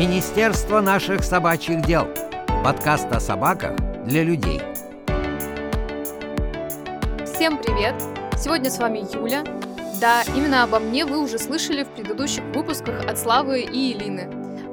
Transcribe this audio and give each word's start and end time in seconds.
Министерство 0.00 0.80
наших 0.80 1.22
собачьих 1.22 1.82
дел. 1.82 2.08
Подкаст 2.64 3.12
о 3.12 3.20
собаках 3.20 3.76
для 4.06 4.24
людей. 4.24 4.58
Всем 7.26 7.58
привет! 7.58 7.94
Сегодня 8.34 8.70
с 8.70 8.78
вами 8.78 9.00
Юля. 9.12 9.44
Да, 10.00 10.22
именно 10.34 10.62
обо 10.62 10.78
мне 10.78 11.04
вы 11.04 11.18
уже 11.18 11.38
слышали 11.38 11.84
в 11.84 11.88
предыдущих 11.88 12.42
выпусках 12.54 13.04
от 13.04 13.18
Славы 13.18 13.60
и 13.60 13.92
Элины. 13.92 14.30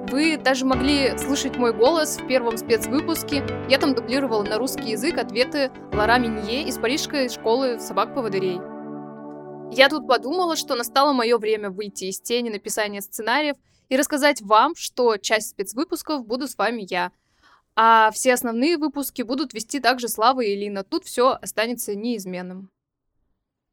Вы 0.09 0.37
даже 0.37 0.63
могли 0.63 1.17
слышать 1.17 1.57
мой 1.57 1.73
голос 1.73 2.19
в 2.19 2.25
первом 2.25 2.55
спецвыпуске. 2.55 3.43
Я 3.67 3.79
там 3.79 3.95
дублировала 3.95 4.43
на 4.43 4.57
русский 4.57 4.91
язык 4.91 5.17
ответы 5.17 5.71
Лара 5.91 6.19
Минье 6.19 6.63
из 6.63 6.77
парижской 6.77 7.27
школы 7.27 7.81
собак-поводырей. 7.81 8.61
Я 9.75 9.89
тут 9.89 10.07
подумала, 10.07 10.55
что 10.55 10.75
настало 10.75 11.11
мое 11.11 11.37
время 11.37 11.69
выйти 11.69 12.05
из 12.05 12.21
тени 12.21 12.49
написания 12.49 13.01
сценариев 13.01 13.57
и 13.89 13.97
рассказать 13.97 14.41
вам, 14.41 14.75
что 14.75 15.17
часть 15.17 15.49
спецвыпусков 15.49 16.25
буду 16.25 16.47
с 16.47 16.57
вами 16.57 16.85
я. 16.89 17.11
А 17.75 18.09
все 18.11 18.33
основные 18.33 18.77
выпуски 18.77 19.21
будут 19.21 19.53
вести 19.53 19.79
также 19.79 20.07
Слава 20.07 20.41
и 20.41 20.55
Лина. 20.55 20.83
Тут 20.83 21.05
все 21.05 21.37
останется 21.41 21.95
неизменным. 21.95 22.69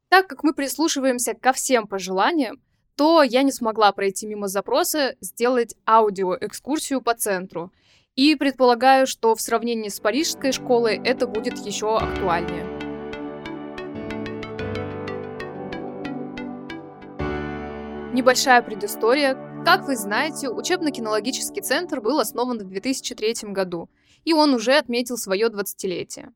Так 0.09 0.29
как 0.29 0.45
мы 0.45 0.53
прислушиваемся 0.53 1.35
ко 1.35 1.53
всем 1.53 1.87
пожеланиям, 1.87 2.61
то 2.97 3.23
я 3.23 3.43
не 3.43 3.51
смогла 3.51 3.91
пройти 3.93 4.27
мимо 4.27 4.47
запроса 4.47 5.17
сделать 5.21 5.75
аудиоэкскурсию 5.87 7.03
по 7.03 7.15
центру. 7.15 7.73
И 8.15 8.37
предполагаю, 8.37 9.09
что 9.09 9.35
в 9.35 9.41
сравнении 9.41 9.89
с 9.89 9.99
парижской 9.99 10.53
школой 10.53 11.01
это 11.05 11.27
будет 11.27 11.59
еще 11.59 11.97
актуальнее. 11.97 12.65
Небольшая 18.13 18.63
предыстория. 18.63 19.54
Как 19.65 19.87
вы 19.87 19.97
знаете, 19.97 20.51
учебно-кинологический 20.51 21.63
центр 21.63 22.03
был 22.03 22.21
основан 22.21 22.59
в 22.59 22.69
2003 22.69 23.51
году, 23.51 23.89
и 24.23 24.35
он 24.35 24.53
уже 24.53 24.75
отметил 24.75 25.17
свое 25.17 25.49
20-летие. 25.49 26.33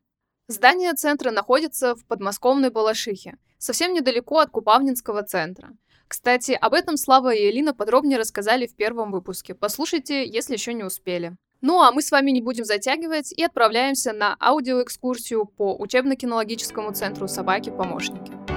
Здание 0.46 0.94
центра 0.94 1.30
находится 1.30 1.94
в 1.94 2.06
подмосковной 2.06 2.70
Балашихе, 2.70 3.36
совсем 3.58 3.92
недалеко 3.92 4.38
от 4.38 4.50
Купавнинского 4.50 5.22
центра. 5.24 5.76
Кстати, 6.08 6.52
об 6.52 6.72
этом 6.72 6.96
Слава 6.96 7.34
и 7.34 7.50
Элина 7.50 7.74
подробнее 7.74 8.18
рассказали 8.18 8.66
в 8.66 8.74
первом 8.74 9.12
выпуске. 9.12 9.54
Послушайте, 9.54 10.26
если 10.26 10.54
еще 10.54 10.72
не 10.72 10.84
успели. 10.84 11.36
Ну 11.60 11.82
а 11.82 11.92
мы 11.92 12.00
с 12.00 12.10
вами 12.10 12.30
не 12.30 12.40
будем 12.40 12.64
затягивать 12.64 13.32
и 13.32 13.44
отправляемся 13.44 14.14
на 14.14 14.36
аудиоэкскурсию 14.40 15.44
по 15.44 15.76
учебно-кинологическому 15.76 16.94
центру 16.94 17.28
«Собаки-помощники». 17.28 18.47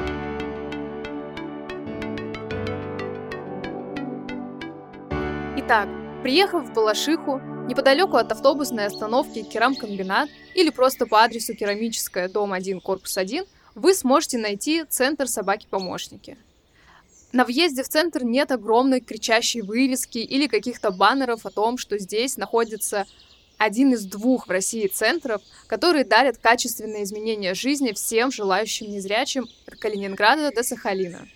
Итак, 5.74 5.88
приехав 6.22 6.66
в 6.66 6.74
Балашиху, 6.74 7.40
неподалеку 7.70 8.18
от 8.18 8.30
автобусной 8.30 8.88
остановки 8.88 9.42
Керамкомбинат 9.42 10.30
или 10.54 10.70
просто 10.70 11.06
по 11.06 11.24
адресу 11.24 11.54
Керамическая, 11.56 12.28
дом 12.28 12.52
1, 12.52 12.82
корпус 12.82 13.18
1, 13.18 13.46
вы 13.76 13.94
сможете 13.94 14.38
найти 14.38 14.84
центр 14.84 15.30
собаки-помощники. 15.30 16.38
На 17.32 17.46
въезде 17.46 17.84
в 17.84 17.88
центр 17.88 18.26
нет 18.26 18.52
огромной 18.52 19.00
кричащей 19.00 19.62
вывески 19.62 20.18
или 20.18 20.48
каких-то 20.48 20.92
баннеров 20.92 21.46
о 21.46 21.52
том, 21.52 21.78
что 21.78 21.98
здесь 21.98 22.36
находится 22.36 23.06
один 23.58 23.94
из 23.94 24.04
двух 24.04 24.48
в 24.48 24.52
России 24.52 24.88
центров, 24.88 25.42
которые 25.68 26.04
дарят 26.04 26.38
качественные 26.38 27.04
изменения 27.04 27.54
жизни 27.54 27.94
всем 27.94 28.30
желающим 28.30 28.92
незрячим 28.92 29.48
от 29.66 29.76
Калининграда 29.76 30.52
до 30.54 30.64
Сахалина. 30.64 31.30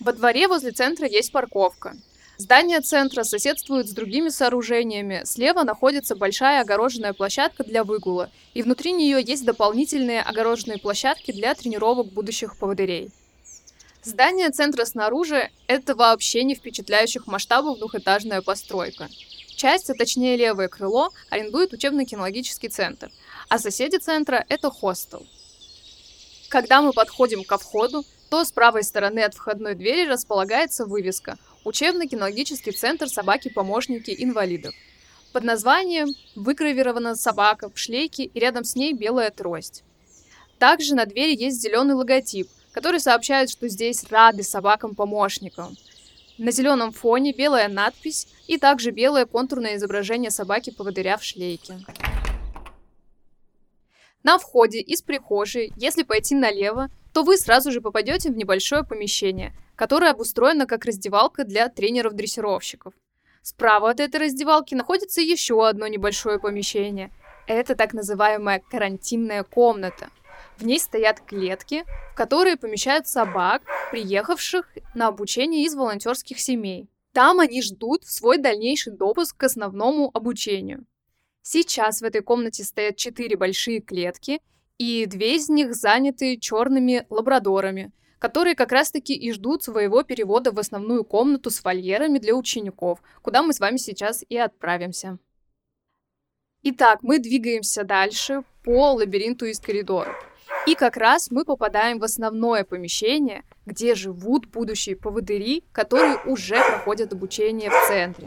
Во 0.00 0.14
дворе 0.14 0.48
возле 0.48 0.70
центра 0.70 1.06
есть 1.06 1.30
парковка. 1.30 1.94
Здание 2.38 2.82
центра 2.82 3.24
соседствует 3.24 3.88
с 3.88 3.92
другими 3.92 4.28
сооружениями. 4.28 5.22
Слева 5.24 5.62
находится 5.62 6.14
большая 6.14 6.60
огороженная 6.60 7.14
площадка 7.14 7.64
для 7.64 7.82
выгула, 7.82 8.30
и 8.52 8.62
внутри 8.62 8.92
нее 8.92 9.22
есть 9.22 9.46
дополнительные 9.46 10.20
огороженные 10.20 10.78
площадки 10.78 11.32
для 11.32 11.54
тренировок 11.54 12.12
будущих 12.12 12.58
поводырей. 12.58 13.10
Здание 14.02 14.50
центра 14.50 14.84
снаружи– 14.84 15.50
это 15.66 15.94
вообще 15.94 16.44
не 16.44 16.54
впечатляющих 16.54 17.26
масштабов 17.26 17.78
двухэтажная 17.78 18.42
постройка. 18.42 19.08
Часть, 19.56 19.88
а 19.88 19.94
точнее 19.94 20.36
левое 20.36 20.68
крыло, 20.68 21.10
арендует 21.30 21.72
учебно-кинологический 21.72 22.68
центр, 22.68 23.10
а 23.48 23.58
соседи 23.58 23.96
центра– 23.96 24.44
это 24.50 24.70
хостел. 24.70 25.26
Когда 26.50 26.82
мы 26.82 26.92
подходим 26.92 27.44
ко 27.44 27.56
входу, 27.56 28.04
то 28.28 28.44
с 28.44 28.52
правой 28.52 28.82
стороны 28.82 29.20
от 29.20 29.34
входной 29.34 29.74
двери 29.74 30.06
располагается 30.06 30.84
вывеска 30.84 31.38
Учебно-кинологический 31.66 32.70
центр 32.70 33.08
собаки-помощники 33.08 34.14
инвалидов. 34.16 34.72
Под 35.32 35.42
названием 35.42 36.10
выгравирована 36.36 37.16
собака 37.16 37.68
в 37.68 37.76
шлейке 37.76 38.22
и 38.22 38.38
рядом 38.38 38.62
с 38.62 38.76
ней 38.76 38.92
белая 38.92 39.32
трость. 39.32 39.82
Также 40.60 40.94
на 40.94 41.06
двери 41.06 41.34
есть 41.34 41.60
зеленый 41.60 41.96
логотип, 41.96 42.48
который 42.70 43.00
сообщает, 43.00 43.50
что 43.50 43.66
здесь 43.66 44.04
рады 44.10 44.44
собакам-помощникам. 44.44 45.76
На 46.38 46.52
зеленом 46.52 46.92
фоне 46.92 47.32
белая 47.32 47.66
надпись 47.66 48.28
и 48.46 48.58
также 48.58 48.92
белое 48.92 49.26
контурное 49.26 49.74
изображение 49.74 50.30
собаки-поводыря 50.30 51.16
в 51.16 51.24
шлейке. 51.24 51.80
На 54.22 54.38
входе 54.38 54.78
из 54.80 55.02
прихожей, 55.02 55.72
если 55.76 56.04
пойти 56.04 56.36
налево, 56.36 56.90
то 57.12 57.24
вы 57.24 57.36
сразу 57.36 57.72
же 57.72 57.80
попадете 57.80 58.30
в 58.30 58.36
небольшое 58.36 58.84
помещение– 58.84 59.52
которая 59.76 60.12
обустроена 60.12 60.66
как 60.66 60.86
раздевалка 60.86 61.44
для 61.44 61.68
тренеров-дрессировщиков. 61.68 62.94
Справа 63.42 63.90
от 63.90 64.00
этой 64.00 64.22
раздевалки 64.22 64.74
находится 64.74 65.20
еще 65.20 65.68
одно 65.68 65.86
небольшое 65.86 66.40
помещение. 66.40 67.12
Это 67.46 67.76
так 67.76 67.92
называемая 67.92 68.60
карантинная 68.70 69.44
комната. 69.44 70.08
В 70.56 70.64
ней 70.66 70.80
стоят 70.80 71.20
клетки, 71.20 71.84
в 72.12 72.16
которые 72.16 72.56
помещают 72.56 73.06
собак, 73.06 73.62
приехавших 73.92 74.66
на 74.94 75.08
обучение 75.08 75.64
из 75.64 75.74
волонтерских 75.74 76.40
семей. 76.40 76.88
Там 77.12 77.38
они 77.40 77.62
ждут 77.62 78.04
свой 78.04 78.38
дальнейший 78.38 78.94
допуск 78.94 79.36
к 79.36 79.44
основному 79.44 80.10
обучению. 80.12 80.84
Сейчас 81.42 82.00
в 82.00 82.04
этой 82.04 82.22
комнате 82.22 82.64
стоят 82.64 82.96
четыре 82.96 83.36
большие 83.36 83.80
клетки, 83.80 84.40
и 84.78 85.06
две 85.06 85.36
из 85.36 85.48
них 85.48 85.74
заняты 85.74 86.38
черными 86.38 87.06
лабрадорами– 87.10 87.92
которые 88.18 88.54
как 88.54 88.72
раз-таки 88.72 89.14
и 89.14 89.32
ждут 89.32 89.62
своего 89.62 90.02
перевода 90.02 90.52
в 90.52 90.58
основную 90.58 91.04
комнату 91.04 91.50
с 91.50 91.62
вольерами 91.62 92.18
для 92.18 92.34
учеников, 92.34 93.00
куда 93.22 93.42
мы 93.42 93.52
с 93.52 93.60
вами 93.60 93.76
сейчас 93.76 94.24
и 94.28 94.36
отправимся. 94.36 95.18
Итак, 96.62 97.00
мы 97.02 97.18
двигаемся 97.18 97.84
дальше 97.84 98.42
по 98.64 98.92
лабиринту 98.92 99.46
из 99.46 99.60
коридоров. 99.60 100.14
И 100.66 100.74
как 100.74 100.96
раз 100.96 101.30
мы 101.30 101.44
попадаем 101.44 102.00
в 102.00 102.04
основное 102.04 102.64
помещение, 102.64 103.44
где 103.66 103.94
живут 103.94 104.46
будущие 104.46 104.96
поводыри, 104.96 105.62
которые 105.72 106.16
уже 106.24 106.56
проходят 106.56 107.12
обучение 107.12 107.70
в 107.70 107.86
центре. 107.86 108.26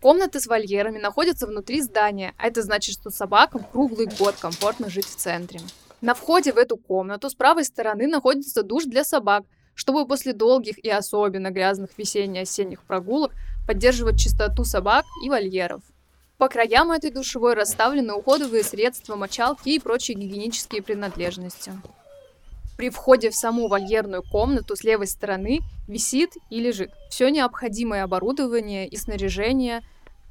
Комнаты 0.00 0.38
с 0.38 0.46
вольерами 0.46 0.98
находятся 0.98 1.46
внутри 1.46 1.80
здания, 1.80 2.34
а 2.36 2.46
это 2.46 2.62
значит, 2.62 2.94
что 2.94 3.10
собакам 3.10 3.64
круглый 3.64 4.06
год 4.06 4.36
комфортно 4.38 4.90
жить 4.90 5.06
в 5.06 5.16
центре. 5.16 5.60
На 6.00 6.14
входе 6.14 6.52
в 6.52 6.58
эту 6.58 6.76
комнату 6.76 7.30
с 7.30 7.34
правой 7.34 7.64
стороны 7.64 8.06
находится 8.06 8.62
душ 8.62 8.84
для 8.84 9.04
собак, 9.04 9.44
чтобы 9.74 10.06
после 10.06 10.32
долгих 10.32 10.78
и 10.78 10.90
особенно 10.90 11.50
грязных 11.50 11.96
весенне-осенних 11.96 12.82
прогулок 12.82 13.32
поддерживать 13.66 14.18
чистоту 14.18 14.64
собак 14.64 15.04
и 15.24 15.30
вольеров. 15.30 15.82
По 16.36 16.48
краям 16.48 16.90
этой 16.90 17.10
душевой 17.10 17.54
расставлены 17.54 18.12
уходовые 18.12 18.64
средства, 18.64 19.16
мочалки 19.16 19.68
и 19.70 19.78
прочие 19.78 20.16
гигиенические 20.16 20.82
принадлежности. 20.82 21.72
При 22.76 22.90
входе 22.90 23.30
в 23.30 23.36
саму 23.36 23.68
вольерную 23.68 24.22
комнату 24.22 24.74
с 24.74 24.82
левой 24.82 25.06
стороны 25.06 25.60
висит 25.86 26.32
и 26.50 26.58
лежит 26.60 26.90
все 27.08 27.28
необходимое 27.28 28.02
оборудование 28.02 28.88
и 28.88 28.96
снаряжение 28.96 29.82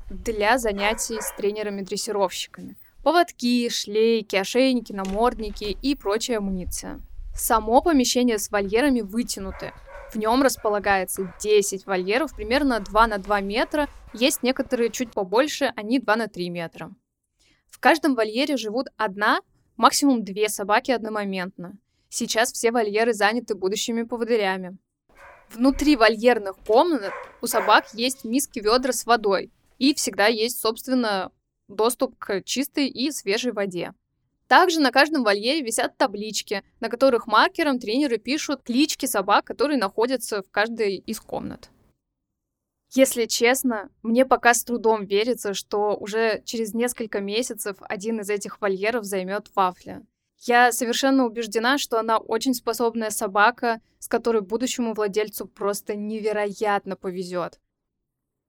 для 0.09 0.57
занятий 0.57 1.21
с 1.21 1.33
тренерами-дрессировщиками. 1.37 2.75
Поводки, 3.03 3.67
шлейки, 3.69 4.37
ошейники, 4.37 4.93
намордники 4.93 5.77
и 5.81 5.93
прочая 5.93 6.37
амуниция. 6.37 7.01
Само 7.35 7.81
помещение 7.81 8.37
с 8.37 8.49
вольерами 8.49 9.01
вытянуто. 9.01 9.73
В 10.13 10.15
нем 10.15 10.41
располагается 10.41 11.33
10 11.41 11.85
вольеров, 11.85 12.33
примерно 12.33 12.79
2 12.79 13.07
на 13.07 13.17
2 13.17 13.41
метра. 13.41 13.89
Есть 14.13 14.41
некоторые 14.41 14.89
чуть 14.89 15.11
побольше, 15.11 15.73
они 15.75 15.99
2 15.99 16.15
на 16.15 16.27
3 16.29 16.49
метра. 16.49 16.91
В 17.69 17.79
каждом 17.79 18.15
вольере 18.15 18.55
живут 18.55 18.87
одна, 18.95 19.41
максимум 19.75 20.23
две 20.23 20.47
собаки 20.47 20.91
одномоментно. 20.91 21.77
Сейчас 22.07 22.53
все 22.53 22.71
вольеры 22.71 23.13
заняты 23.13 23.55
будущими 23.55 24.03
поводырями. 24.03 24.77
Внутри 25.51 25.97
вольерных 25.97 26.55
комнат 26.65 27.11
у 27.41 27.47
собак 27.47 27.87
есть 27.93 28.23
миски 28.23 28.59
ведра 28.59 28.93
с 28.93 29.05
водой. 29.05 29.51
И 29.77 29.93
всегда 29.93 30.27
есть, 30.27 30.61
собственно, 30.61 31.31
доступ 31.67 32.17
к 32.17 32.41
чистой 32.43 32.87
и 32.87 33.11
свежей 33.11 33.51
воде. 33.51 33.93
Также 34.47 34.79
на 34.79 34.91
каждом 34.91 35.23
вольере 35.23 35.61
висят 35.61 35.97
таблички, 35.97 36.63
на 36.79 36.89
которых 36.89 37.27
маркером 37.27 37.79
тренеры 37.79 38.17
пишут 38.17 38.63
клички 38.63 39.05
собак, 39.05 39.45
которые 39.45 39.77
находятся 39.77 40.43
в 40.43 40.51
каждой 40.51 40.97
из 40.97 41.19
комнат. 41.19 41.69
Если 42.91 43.25
честно, 43.25 43.89
мне 44.03 44.23
пока 44.23 44.53
с 44.53 44.63
трудом 44.63 45.05
верится, 45.05 45.55
что 45.55 45.95
уже 45.95 46.43
через 46.45 46.75
несколько 46.75 47.21
месяцев 47.21 47.77
один 47.81 48.19
из 48.19 48.29
этих 48.29 48.61
вольеров 48.61 49.05
займет 49.05 49.49
Вафля. 49.55 50.03
Я 50.37 50.71
совершенно 50.71 51.25
убеждена, 51.25 51.79
что 51.79 51.97
она 51.97 52.19
очень 52.19 52.53
способная 52.53 53.09
собака, 53.09 53.81
с 53.97 54.07
которой 54.07 54.43
будущему 54.43 54.93
владельцу 54.93 55.47
просто 55.47 55.95
невероятно 55.95 56.95
повезет. 56.95 57.59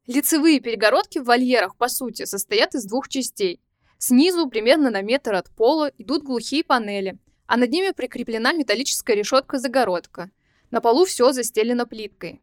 Лицевые 0.07 0.61
перегородки 0.61 1.19
в 1.19 1.25
вольерах, 1.25 1.77
по 1.77 1.89
сути, 1.89 2.27
состоят 2.27 2.75
из 2.75 2.85
двух 2.85 3.09
частей. 3.09 3.61
Снизу, 3.97 4.49
примерно 4.51 4.91
на 4.91 5.01
метр 5.01 5.35
от 5.35 5.49
пола, 5.49 5.91
идут 5.97 6.25
глухие 6.25 6.63
панели, 6.63 7.19
а 7.47 7.57
над 7.57 7.71
ними 7.71 7.91
прикреплена 7.93 8.53
металлическая 8.53 9.17
решетка-загородка. 9.17 10.31
На 10.71 10.83
полу 10.83 11.07
все 11.07 11.33
застелено 11.33 11.87
плиткой. 11.87 12.43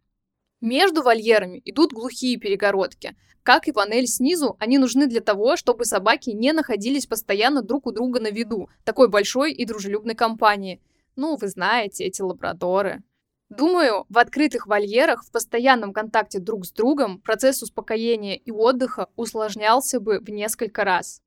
Между 0.60 1.04
вольерами 1.04 1.62
идут 1.66 1.94
глухие 1.94 2.38
перегородки. 2.38 3.16
Как 3.44 3.68
и 3.68 3.72
панель 3.72 4.08
снизу, 4.08 4.56
они 4.60 4.80
нужны 4.80 5.06
для 5.06 5.22
того, 5.22 5.56
чтобы 5.56 5.86
собаки 5.86 6.32
не 6.32 6.54
находились 6.54 7.06
постоянно 7.06 7.62
друг 7.62 7.86
у 7.86 7.92
друга 7.92 8.20
на 8.20 8.32
виду, 8.32 8.70
такой 8.84 9.08
большой 9.08 9.54
и 9.54 9.66
дружелюбной 9.66 10.16
компании. 10.16 10.82
Ну, 11.16 11.36
вы 11.36 11.48
знаете, 11.48 12.06
эти 12.06 12.22
лабрадоры. 12.22 13.04
Думаю, 13.52 14.06
в 14.08 14.18
открытых 14.18 14.66
вольерах 14.66 15.26
в 15.26 15.32
постоянном 15.32 15.92
контакте 15.92 16.40
друг 16.40 16.66
с 16.66 16.72
другом 16.72 17.20
процесс 17.20 17.62
успокоения 17.62 18.36
и 18.36 18.50
отдыха 18.50 19.10
усложнялся 19.18 20.00
бы 20.00 20.22
в 20.22 20.30
несколько 20.30 20.86
раз. 20.86 21.22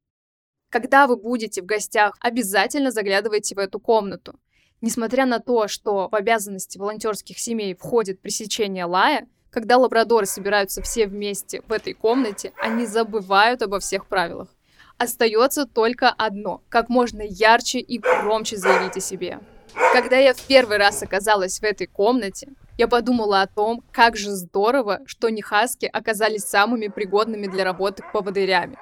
Когда 0.70 1.06
вы 1.06 1.16
будете 1.16 1.60
в 1.60 1.66
гостях, 1.66 2.16
обязательно 2.20 2.90
заглядывайте 2.90 3.54
в 3.54 3.58
эту 3.58 3.78
комнату. 3.78 4.40
Несмотря 4.80 5.26
на 5.26 5.38
то, 5.38 5.68
что 5.68 6.08
в 6.10 6.14
обязанности 6.14 6.78
волонтерских 6.78 7.38
семей 7.38 7.74
входит 7.74 8.22
пресечение 8.22 8.86
лая, 8.86 9.28
когда 9.50 9.76
лабрадоры 9.76 10.24
собираются 10.24 10.80
все 10.80 11.06
вместе 11.06 11.60
в 11.68 11.72
этой 11.72 11.92
комнате, 11.92 12.54
они 12.56 12.86
забывают 12.86 13.60
обо 13.60 13.80
всех 13.80 14.06
правилах. 14.06 14.48
Остается 14.96 15.66
только 15.66 16.08
одно– 16.08 16.62
как 16.70 16.88
можно 16.88 17.20
ярче 17.20 17.80
и 17.80 17.98
громче 17.98 18.56
заявить 18.56 18.96
о 18.96 19.00
себе. 19.00 19.40
Когда 19.92 20.16
я 20.16 20.34
в 20.34 20.40
первый 20.42 20.78
раз 20.78 21.02
оказалась 21.02 21.58
в 21.58 21.64
этой 21.64 21.86
комнате, 21.86 22.48
я 22.78 22.88
подумала 22.88 23.42
о 23.42 23.46
том, 23.46 23.82
как 23.92 24.16
же 24.16 24.30
здорово, 24.30 25.00
что 25.06 25.28
нехаски 25.28 25.86
оказались 25.86 26.44
самыми 26.44 26.88
пригодными 26.88 27.46
для 27.46 27.64
работы 27.64 28.02
поводырями. 28.12 28.76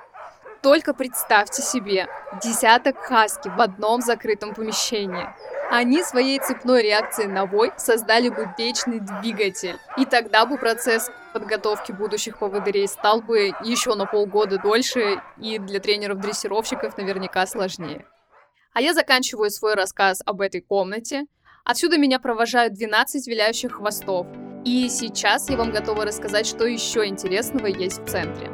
Только 0.63 0.95
представьте 0.95 1.63
себе, 1.63 2.07
десяток 2.43 2.99
хаски 2.99 3.49
в 3.49 3.61
одном 3.61 4.01
закрытом 4.01 4.55
помещении– 4.55 5.27
они 5.75 6.03
своей 6.05 6.39
цепной 6.39 6.83
реакцией 6.83 7.29
на 7.29 7.47
вой 7.47 7.73
создали 7.79 8.29
бы 8.29 8.47
вечный 8.59 9.01
двигатель. 9.01 9.79
И 9.97 10.05
тогда 10.05 10.45
бы 10.45 10.59
процесс 10.59 11.11
подготовки 11.33 11.93
будущих 11.93 12.39
поводырей 12.39 12.87
стал 12.87 13.23
бы 13.23 13.55
еще 13.65 13.95
на 13.95 14.05
полгода 14.05 14.59
дольше 14.59 15.23
и 15.39 15.59
для 15.59 15.81
тренеров-дрессировщиков 15.81 16.99
наверняка 16.99 17.47
сложнее. 17.47 18.05
А 18.73 18.81
я 18.81 18.95
заканчиваю 18.95 19.51
свой 19.51 19.75
рассказ 19.75 20.23
об 20.25 20.41
этой 20.41 20.63
комнате. 20.63 21.27
Отсюда 21.65 21.99
меня 21.99 22.19
провожают 22.19 22.73
12 22.73 23.27
виляющих 23.27 23.73
хвостов. 23.73 24.27
И 24.65 24.89
сейчас 24.89 25.51
я 25.51 25.57
вам 25.57 25.73
готова 25.73 26.05
рассказать, 26.05 26.47
что 26.47 26.65
еще 26.65 27.07
интересного 27.07 27.67
есть 27.67 28.01
в 28.01 28.07
центре. 28.07 28.51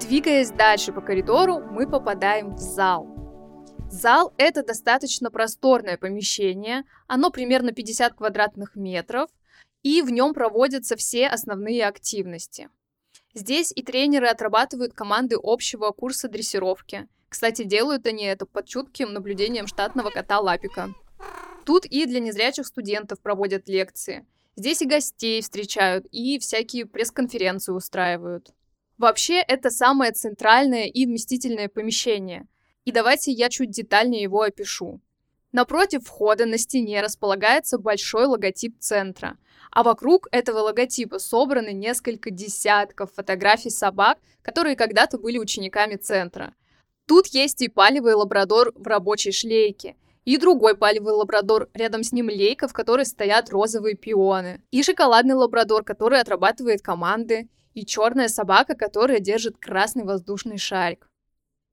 Двигаясь 0.00 0.50
дальше 0.50 0.92
по 0.92 1.00
коридору, 1.00 1.60
мы 1.60 1.88
попадаем 1.88 2.54
в 2.54 2.58
зал. 2.58 3.08
Зал— 3.90 4.32
это 4.38 4.62
достаточно 4.62 5.30
просторное 5.30 5.96
помещение, 5.96 6.84
оно 7.06 7.30
примерно 7.30 7.72
50 7.72 8.14
квадратных 8.14 8.76
метров, 8.76 9.30
и 9.82 10.02
в 10.02 10.10
нем 10.10 10.34
проводятся 10.34 10.96
все 10.96 11.26
основные 11.26 11.86
активности. 11.86 12.68
Здесь 13.34 13.72
и 13.74 13.82
тренеры 13.82 14.28
отрабатывают 14.28 14.94
команды 14.94 15.36
общего 15.42 15.90
курса 15.90 16.28
дрессировки. 16.28 17.08
Кстати, 17.28 17.64
делают 17.64 18.06
они 18.06 18.24
это 18.24 18.46
под 18.46 18.66
чутким 18.66 19.12
наблюдением 19.12 19.66
штатного 19.66 20.10
кота 20.10 20.38
Лапика. 20.38 20.94
Тут 21.64 21.84
и 21.84 22.06
для 22.06 22.20
незрячих 22.20 22.66
студентов 22.66 23.20
проводят 23.20 23.68
лекции. 23.68 24.24
Здесь 24.54 24.82
и 24.82 24.86
гостей 24.86 25.42
встречают, 25.42 26.06
и 26.12 26.38
всякие 26.38 26.86
пресс-конференции 26.86 27.72
устраивают. 27.72 28.54
Вообще, 28.98 29.40
это 29.40 29.70
самое 29.70 30.12
центральное 30.12 30.84
и 30.84 31.06
вместительное 31.06 31.68
помещение. 31.68 32.46
И 32.84 32.92
давайте 32.92 33.32
я 33.32 33.48
чуть 33.48 33.70
детальнее 33.70 34.22
его 34.22 34.42
опишу. 34.42 35.00
Напротив 35.50 36.04
входа 36.04 36.46
на 36.46 36.58
стене 36.58 37.00
располагается 37.00 37.78
большой 37.78 38.26
логотип 38.26 38.78
центра, 38.78 39.38
а 39.74 39.82
вокруг 39.82 40.28
этого 40.30 40.60
логотипа 40.60 41.18
собраны 41.18 41.72
несколько 41.72 42.30
десятков 42.30 43.12
фотографий 43.12 43.70
собак, 43.70 44.18
которые 44.40 44.76
когда-то 44.76 45.18
были 45.18 45.36
учениками 45.38 45.96
центра. 45.96 46.54
Тут 47.06 47.26
есть 47.26 47.60
и 47.60 47.68
палевый 47.68 48.14
лабрадор 48.14 48.72
в 48.76 48.86
рабочей 48.86 49.32
шлейке, 49.32 49.96
и 50.24 50.38
другой 50.38 50.76
палевый 50.76 51.12
лабрадор, 51.12 51.68
рядом 51.74 52.02
с 52.02 52.12
ним 52.12 52.30
лейка, 52.30 52.68
в 52.68 52.72
которой 52.72 53.04
стоят 53.04 53.50
розовые 53.50 53.96
пионы, 53.96 54.62
и 54.70 54.82
шоколадный 54.82 55.34
лабрадор, 55.34 55.84
который 55.84 56.20
отрабатывает 56.20 56.80
команды, 56.80 57.48
и 57.74 57.84
черная 57.84 58.28
собака, 58.28 58.74
которая 58.76 59.18
держит 59.18 59.58
красный 59.58 60.04
воздушный 60.04 60.56
шарик. 60.56 61.10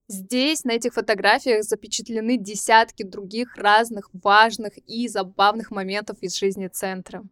Здесь, 0.07 0.65
на 0.65 0.71
этих 0.71 0.95
фотографиях, 0.95 1.63
запечатлены 1.63 2.37
десятки 2.37 3.03
других 3.03 3.55
разных 3.55 4.09
важных 4.11 4.73
и 4.87 5.07
забавных 5.07 5.69
моментов 5.71 6.17
из 6.21 6.35
жизни 6.35 6.67
центра. 6.67 7.23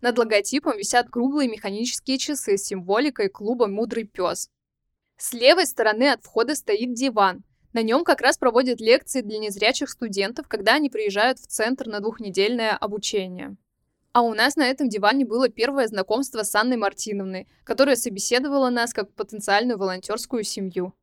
Над 0.00 0.18
логотипом 0.18 0.78
висят 0.78 1.10
круглые 1.10 1.48
механические 1.48 2.18
часы 2.18 2.56
с 2.56 2.64
символикой 2.64 3.28
клуба 3.28 3.66
«Мудрый 3.66 4.04
пес». 4.04 4.48
С 5.18 5.34
левой 5.34 5.66
стороны 5.66 6.10
от 6.10 6.24
входа 6.24 6.54
стоит 6.54 6.94
диван. 6.94 7.44
На 7.74 7.82
нем 7.82 8.04
как 8.04 8.22
раз 8.22 8.38
проводят 8.38 8.80
лекции 8.80 9.20
для 9.20 9.38
незрячих 9.38 9.90
студентов, 9.90 10.48
когда 10.48 10.74
они 10.74 10.88
приезжают 10.88 11.38
в 11.38 11.46
центр 11.46 11.86
на 11.86 12.00
двухнедельное 12.00 12.74
обучение. 12.74 13.56
А 14.12 14.22
у 14.22 14.34
нас 14.34 14.56
на 14.56 14.66
этом 14.66 14.88
диване 14.88 15.24
было 15.24 15.48
первое 15.48 15.86
знакомство 15.86 16.42
с 16.42 16.54
Анной 16.54 16.76
Мартиновной, 16.76 17.46
которая 17.62 17.94
собеседовала 17.94 18.70
нас 18.70 18.92
как 18.92 19.14
потенциальную 19.14 19.78
волонтерскую 19.78 20.42
семью. 20.42 20.94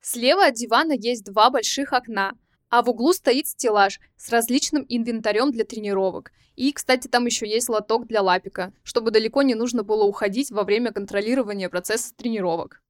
Слева 0.00 0.46
от 0.46 0.54
дивана 0.54 0.92
есть 0.92 1.24
два 1.24 1.50
больших 1.50 1.92
окна, 1.92 2.32
а 2.70 2.82
в 2.82 2.90
углу 2.90 3.12
стоит 3.12 3.46
стеллаж 3.46 4.00
с 4.16 4.30
различным 4.30 4.84
инвентарем 4.88 5.50
для 5.50 5.64
тренировок. 5.64 6.32
И, 6.56 6.72
кстати, 6.72 7.06
там 7.08 7.26
еще 7.26 7.48
есть 7.48 7.68
лоток 7.68 8.06
для 8.06 8.20
лапика, 8.20 8.72
чтобы 8.82 9.10
далеко 9.10 9.42
не 9.42 9.54
нужно 9.54 9.84
было 9.84 10.04
уходить 10.04 10.50
во 10.50 10.64
время 10.64 10.92
контролирования 10.92 11.68
процесса 11.68 12.14
тренировок. 12.16 12.82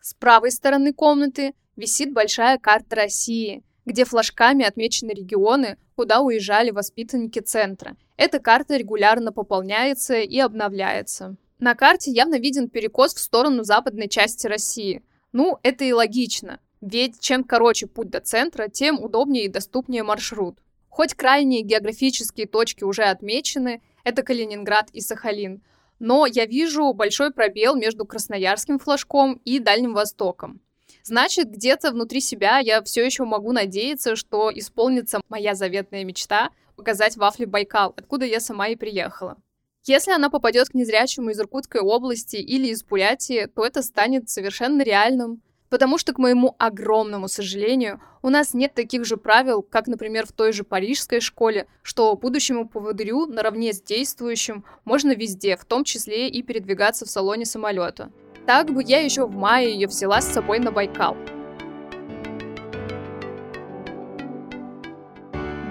С 0.00 0.14
правой 0.14 0.50
стороны 0.50 0.92
комнаты 0.92 1.54
висит 1.76 2.12
большая 2.12 2.58
карта 2.58 2.96
России, 2.96 3.62
где 3.84 4.04
флажками 4.04 4.64
отмечены 4.64 5.10
регионы, 5.10 5.78
куда 5.96 6.20
уезжали 6.20 6.70
воспитанники 6.70 7.40
центра. 7.40 7.96
Эта 8.16 8.38
карта 8.38 8.76
регулярно 8.76 9.32
пополняется 9.32 10.16
и 10.20 10.38
обновляется. 10.38 11.36
На 11.58 11.74
карте 11.74 12.10
явно 12.10 12.38
виден 12.38 12.68
перекос 12.68 13.14
в 13.14 13.18
сторону 13.18 13.64
западной 13.64 14.08
части 14.08 14.46
России– 14.46 15.02
ну, 15.34 15.58
это 15.64 15.84
и 15.84 15.92
логично, 15.92 16.60
ведь 16.84 17.20
чем 17.20 17.44
короче 17.44 17.86
путь 17.86 18.10
до 18.10 18.20
центра, 18.20 18.68
тем 18.68 19.02
удобнее 19.02 19.44
и 19.44 19.48
доступнее 19.48 20.02
маршрут. 20.02 20.58
Хоть 20.90 21.14
крайние 21.14 21.62
географические 21.62 22.46
точки 22.46 22.84
уже 22.84 23.04
отмечены, 23.04 23.82
это 24.04 24.22
Калининград 24.22 24.90
и 24.92 25.00
Сахалин, 25.00 25.62
но 25.98 26.26
я 26.26 26.44
вижу 26.44 26.92
большой 26.92 27.32
пробел 27.32 27.74
между 27.74 28.04
Красноярским 28.04 28.78
флажком 28.78 29.40
и 29.44 29.58
Дальним 29.58 29.94
Востоком. 29.94 30.60
Значит, 31.02 31.50
где-то 31.50 31.90
внутри 31.90 32.20
себя 32.20 32.58
я 32.58 32.82
все 32.82 33.04
еще 33.04 33.24
могу 33.24 33.52
надеяться, 33.52 34.14
что 34.14 34.50
исполнится 34.54 35.20
моя 35.28 35.54
заветная 35.54 36.04
мечта 36.04 36.50
показать 36.76 37.16
вафли 37.16 37.44
Байкал, 37.44 37.94
откуда 37.96 38.26
я 38.26 38.40
сама 38.40 38.68
и 38.68 38.76
приехала. 38.76 39.36
Если 39.84 40.12
она 40.12 40.30
попадет 40.30 40.68
к 40.68 40.74
незрячему 40.74 41.30
из 41.30 41.40
Иркутской 41.40 41.80
области 41.80 42.36
или 42.36 42.68
из 42.68 42.82
Бурятии, 42.82 43.46
то 43.46 43.64
это 43.64 43.82
станет 43.82 44.30
совершенно 44.30 44.82
реальным. 44.82 45.42
Потому 45.70 45.98
что, 45.98 46.12
к 46.12 46.18
моему 46.18 46.54
огромному 46.58 47.28
сожалению, 47.28 48.00
у 48.22 48.30
нас 48.30 48.54
нет 48.54 48.74
таких 48.74 49.04
же 49.04 49.16
правил, 49.16 49.62
как, 49.62 49.86
например, 49.86 50.26
в 50.26 50.32
той 50.32 50.52
же 50.52 50.64
парижской 50.64 51.20
школе, 51.20 51.66
что 51.82 52.14
будущему 52.16 52.68
поводырю 52.68 53.26
наравне 53.26 53.72
с 53.72 53.82
действующим 53.82 54.64
можно 54.84 55.14
везде, 55.14 55.56
в 55.56 55.64
том 55.64 55.84
числе 55.84 56.28
и 56.28 56.42
передвигаться 56.42 57.04
в 57.06 57.10
салоне 57.10 57.44
самолета. 57.44 58.10
Так 58.46 58.70
бы 58.70 58.82
я 58.84 59.00
еще 59.00 59.26
в 59.26 59.34
мае 59.34 59.72
ее 59.72 59.88
взяла 59.88 60.20
с 60.20 60.32
собой 60.32 60.58
на 60.58 60.70
Байкал. 60.70 61.16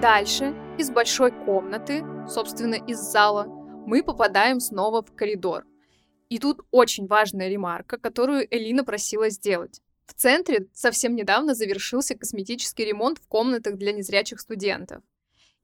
Дальше, 0.02 0.54
из 0.78 0.90
большой 0.90 1.32
комнаты, 1.32 2.04
собственно, 2.28 2.76
из 2.76 3.00
зала, 3.00 3.46
мы 3.86 4.04
попадаем 4.04 4.60
снова 4.60 5.02
в 5.02 5.16
коридор. 5.16 5.66
И 6.30 6.40
тут 6.40 6.62
очень 6.72 7.08
важная 7.08 7.50
ремарка, 7.50 7.98
которую 7.98 8.48
Элина 8.50 8.84
просила 8.84 9.30
сделать. 9.30 9.82
В 10.06 10.14
центре 10.14 10.68
совсем 10.74 11.16
недавно 11.16 11.56
завершился 11.56 12.16
косметический 12.16 12.86
ремонт 12.86 13.20
в 13.20 13.28
комнатах 13.28 13.78
для 13.78 13.94
незрячих 13.94 14.40
студентов. 14.40 15.02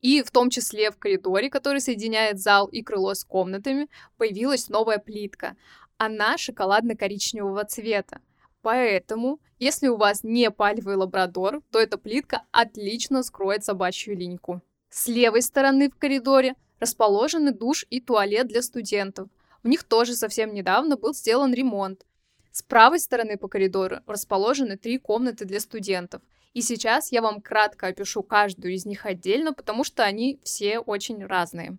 И 0.01 0.23
в 0.23 0.31
том 0.31 0.49
числе 0.49 0.91
в 0.91 0.97
коридоре, 0.97 1.49
который 1.49 1.81
соединяет 1.81 2.39
зал 2.39 2.67
и 2.67 2.81
крыло 2.81 3.13
с 3.13 3.23
комнатами, 3.23 3.89
появилась 4.17 4.69
новая 4.69 4.97
плитка. 4.97 5.57
Она 5.97 6.37
шоколадно-коричневого 6.37 7.65
цвета. 7.65 8.21
Поэтому, 8.61 9.39
если 9.57 9.87
у 9.87 9.97
вас 9.97 10.23
не 10.23 10.51
пальвый 10.51 10.95
лабрадор, 10.95 11.61
то 11.71 11.79
эта 11.79 11.97
плитка 11.97 12.43
отлично 12.51 13.23
скроет 13.23 13.65
собачью 13.65 14.17
линьку. 14.17 14.61
С 14.89 15.07
левой 15.07 15.41
стороны 15.41 15.89
в 15.89 15.95
коридоре 15.95 16.55
расположены 16.79 17.51
душ 17.51 17.85
и 17.89 17.99
туалет 17.99 18.47
для 18.47 18.61
студентов. 18.61 19.29
В 19.63 19.67
них 19.67 19.83
тоже 19.83 20.15
совсем 20.15 20.53
недавно 20.53 20.95
был 20.95 21.13
сделан 21.13 21.53
ремонт. 21.53 22.05
С 22.51 22.63
правой 22.63 22.99
стороны 22.99 23.37
по 23.37 23.47
коридору 23.47 23.97
расположены 24.05 24.77
три 24.77 24.97
комнаты 24.97 25.45
для 25.45 25.59
студентов. 25.59 26.21
И 26.53 26.61
сейчас 26.61 27.11
я 27.11 27.21
вам 27.21 27.41
кратко 27.41 27.87
опишу 27.87 28.23
каждую 28.23 28.73
из 28.73 28.85
них 28.85 29.05
отдельно, 29.05 29.53
потому 29.53 29.83
что 29.83 30.03
они 30.03 30.39
все 30.43 30.79
очень 30.79 31.23
разные. 31.25 31.77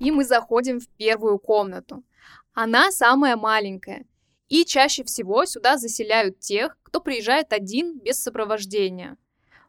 И 0.00 0.10
мы 0.10 0.24
заходим 0.24 0.80
в 0.80 0.88
первую 0.88 1.38
комнату. 1.38 2.02
Она 2.52 2.90
самая 2.90 3.36
маленькая. 3.36 4.04
И 4.48 4.64
чаще 4.64 5.02
всего 5.04 5.46
сюда 5.46 5.78
заселяют 5.78 6.40
тех, 6.40 6.76
кто 6.82 7.00
приезжает 7.00 7.52
один 7.52 7.98
без 7.98 8.22
сопровождения. 8.22 9.16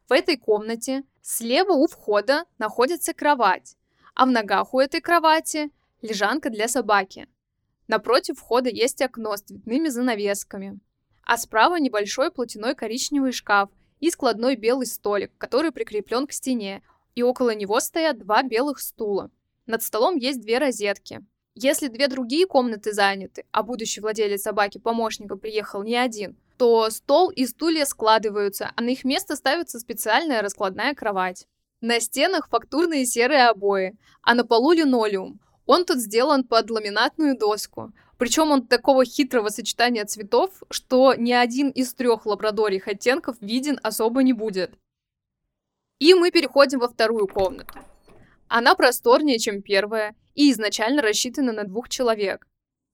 В 0.09 0.11
этой 0.11 0.37
комнате 0.37 1.03
слева 1.21 1.71
у 1.71 1.87
входа 1.87 2.45
находится 2.57 3.13
кровать, 3.13 3.77
а 4.13 4.25
в 4.25 4.29
ногах 4.29 4.73
у 4.73 4.79
этой 4.79 5.01
кровати 5.01 5.71
лежанка 6.05 6.49
для 6.49 6.67
собаки. 6.67 7.27
Напротив 7.87 8.39
входа 8.39 8.69
есть 8.69 9.01
окно 9.01 9.35
с 9.35 9.41
цветными 9.41 9.89
занавесками, 9.89 10.79
а 11.23 11.37
справа 11.37 11.75
небольшой 11.75 12.31
платяной 12.31 12.75
коричневый 12.75 13.31
шкаф 13.31 13.69
и 13.99 14.09
складной 14.09 14.55
белый 14.55 14.87
столик, 14.87 15.31
который 15.37 15.71
прикреплен 15.71 16.27
к 16.27 16.31
стене, 16.31 16.81
и 17.15 17.23
около 17.23 17.53
него 17.53 17.79
стоят 17.79 18.19
два 18.19 18.43
белых 18.43 18.79
стула. 18.79 19.31
Над 19.65 19.83
столом 19.83 20.17
есть 20.17 20.41
две 20.41 20.59
розетки. 20.59 21.25
Если 21.55 21.87
две 21.87 22.07
другие 22.07 22.45
комнаты 22.45 22.91
заняты, 22.91 23.45
а 23.51 23.63
будущий 23.63 24.01
владелец 24.01 24.41
собаки 24.41 24.77
помощника 24.77 25.37
приехал 25.37 25.83
не 25.83 25.95
один, 25.95 26.37
то 26.57 26.89
стол 26.89 27.29
и 27.29 27.45
стулья 27.45 27.85
складываются, 27.85 28.71
а 28.75 28.81
на 28.81 28.89
их 28.89 29.03
место 29.03 29.35
ставится 29.35 29.79
специальная 29.79 30.41
раскладная 30.41 30.93
кровать. 30.93 31.47
На 31.81 31.99
стенах 31.99 32.49
фактурные 32.49 33.05
серые 33.05 33.47
обои, 33.47 33.97
а 34.21 34.33
на 34.33 34.45
полу 34.45 34.71
линолеум. 34.73 35.39
Он 35.65 35.85
тут 35.85 35.99
сделан 35.99 36.43
под 36.43 36.69
ламинатную 36.69 37.37
доску. 37.37 37.91
Причем 38.17 38.51
он 38.51 38.67
такого 38.67 39.03
хитрого 39.03 39.49
сочетания 39.49 40.05
цветов, 40.05 40.63
что 40.69 41.13
ни 41.15 41.31
один 41.31 41.69
из 41.69 41.93
трех 41.93 42.25
лабрадорих 42.25 42.87
оттенков 42.87 43.35
виден 43.41 43.79
особо 43.83 44.23
не 44.23 44.33
будет. 44.33 44.73
И 45.99 46.13
мы 46.13 46.31
переходим 46.31 46.79
во 46.79 46.87
вторую 46.87 47.27
комнату. 47.27 47.79
Она 48.47 48.75
просторнее, 48.75 49.39
чем 49.39 49.61
первая, 49.61 50.15
и 50.33 50.51
изначально 50.51 51.01
рассчитана 51.01 51.51
на 51.51 51.63
двух 51.63 51.89
человек. 51.89 52.47